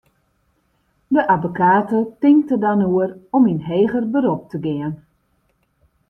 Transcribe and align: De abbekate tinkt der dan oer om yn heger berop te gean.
De 1.13 1.21
abbekate 1.33 1.99
tinkt 2.21 2.49
der 2.49 2.61
dan 2.63 2.81
oer 2.93 3.09
om 3.35 3.43
yn 3.51 3.65
heger 3.69 4.05
berop 4.13 4.43
te 4.51 4.57
gean. 4.65 4.93